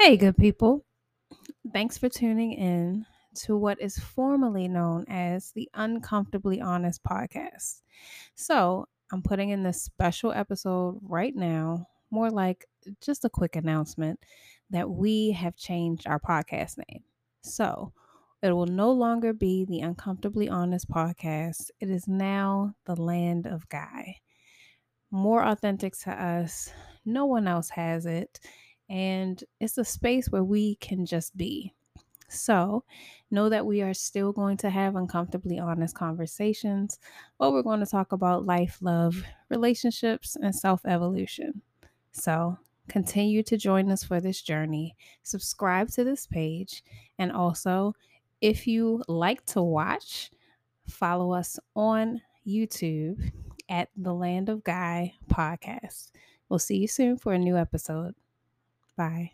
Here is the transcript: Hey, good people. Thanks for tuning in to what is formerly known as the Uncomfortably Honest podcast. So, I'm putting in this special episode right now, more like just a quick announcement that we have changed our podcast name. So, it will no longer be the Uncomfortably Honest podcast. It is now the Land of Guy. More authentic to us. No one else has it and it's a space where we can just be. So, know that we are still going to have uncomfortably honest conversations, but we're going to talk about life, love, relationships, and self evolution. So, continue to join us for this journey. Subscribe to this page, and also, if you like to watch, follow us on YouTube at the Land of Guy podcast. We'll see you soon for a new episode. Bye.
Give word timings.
Hey, 0.00 0.16
good 0.16 0.36
people. 0.36 0.84
Thanks 1.72 1.96
for 1.96 2.08
tuning 2.08 2.52
in 2.54 3.06
to 3.44 3.56
what 3.56 3.80
is 3.80 3.96
formerly 3.96 4.66
known 4.66 5.04
as 5.06 5.52
the 5.52 5.70
Uncomfortably 5.72 6.60
Honest 6.60 7.00
podcast. 7.04 7.82
So, 8.34 8.88
I'm 9.12 9.22
putting 9.22 9.50
in 9.50 9.62
this 9.62 9.80
special 9.80 10.32
episode 10.32 10.98
right 11.00 11.34
now, 11.34 11.86
more 12.10 12.28
like 12.28 12.66
just 13.00 13.24
a 13.24 13.30
quick 13.30 13.54
announcement 13.54 14.18
that 14.68 14.90
we 14.90 15.30
have 15.30 15.56
changed 15.56 16.08
our 16.08 16.18
podcast 16.18 16.76
name. 16.90 17.04
So, 17.42 17.92
it 18.42 18.50
will 18.50 18.66
no 18.66 18.90
longer 18.90 19.32
be 19.32 19.64
the 19.64 19.78
Uncomfortably 19.78 20.48
Honest 20.48 20.90
podcast. 20.90 21.70
It 21.78 21.88
is 21.88 22.08
now 22.08 22.74
the 22.84 23.00
Land 23.00 23.46
of 23.46 23.68
Guy. 23.68 24.16
More 25.12 25.44
authentic 25.44 25.96
to 26.00 26.10
us. 26.10 26.72
No 27.04 27.26
one 27.26 27.46
else 27.46 27.70
has 27.70 28.06
it 28.06 28.40
and 28.88 29.42
it's 29.60 29.78
a 29.78 29.84
space 29.84 30.28
where 30.28 30.44
we 30.44 30.76
can 30.76 31.06
just 31.06 31.36
be. 31.36 31.74
So, 32.28 32.84
know 33.30 33.48
that 33.48 33.66
we 33.66 33.82
are 33.82 33.94
still 33.94 34.32
going 34.32 34.56
to 34.58 34.70
have 34.70 34.96
uncomfortably 34.96 35.58
honest 35.58 35.94
conversations, 35.94 36.98
but 37.38 37.52
we're 37.52 37.62
going 37.62 37.80
to 37.80 37.86
talk 37.86 38.12
about 38.12 38.46
life, 38.46 38.78
love, 38.80 39.22
relationships, 39.50 40.36
and 40.40 40.54
self 40.54 40.80
evolution. 40.86 41.62
So, 42.12 42.58
continue 42.88 43.42
to 43.44 43.56
join 43.56 43.90
us 43.90 44.02
for 44.02 44.20
this 44.20 44.42
journey. 44.42 44.96
Subscribe 45.22 45.90
to 45.90 46.04
this 46.04 46.26
page, 46.26 46.82
and 47.18 47.30
also, 47.30 47.94
if 48.40 48.66
you 48.66 49.02
like 49.06 49.44
to 49.46 49.62
watch, 49.62 50.30
follow 50.88 51.32
us 51.32 51.58
on 51.76 52.20
YouTube 52.46 53.30
at 53.68 53.90
the 53.96 54.12
Land 54.12 54.48
of 54.48 54.64
Guy 54.64 55.14
podcast. 55.30 56.10
We'll 56.48 56.58
see 56.58 56.76
you 56.76 56.88
soon 56.88 57.16
for 57.16 57.32
a 57.32 57.38
new 57.38 57.56
episode. 57.56 58.14
Bye. 58.96 59.32